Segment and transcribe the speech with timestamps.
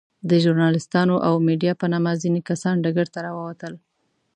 [0.29, 3.73] د ژورناليستانو او ميډيا په نامه ځينې کسان ډګر ته راووتل.